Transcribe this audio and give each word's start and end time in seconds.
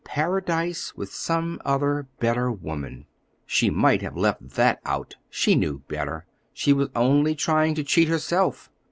"Paradise 0.03 0.95
with 0.95 1.13
some 1.13 1.61
other, 1.63 2.07
better 2.19 2.51
woman," 2.51 3.05
she 3.45 3.69
might 3.69 4.01
have 4.01 4.17
left 4.17 4.41
that 4.55 4.79
out; 4.83 5.15
she 5.29 5.53
knew 5.53 5.83
better; 5.87 6.25
she 6.53 6.73
was 6.73 6.89
only 6.95 7.35
trying 7.35 7.75
to 7.75 7.83
cheat 7.83 8.07
herself. 8.07 8.71